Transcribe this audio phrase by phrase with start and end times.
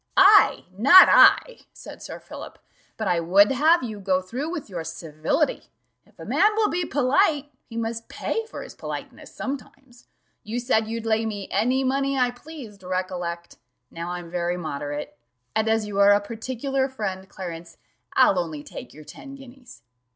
[0.17, 2.57] "I!' not I," said Sir Philip;
[2.97, 5.67] "but I would have you go through with your civility:
[6.07, 10.07] if a man will be polite, he must pay for his politeness sometimes.
[10.43, 13.57] You said you'd lay me any money I pleased, recollect
[13.91, 15.19] now I'm very moderate
[15.55, 17.77] and as you are a particular friend, Clarence,
[18.13, 19.83] I'll only take your ten guineas."